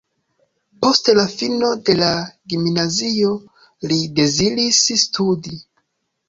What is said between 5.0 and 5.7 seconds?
studi.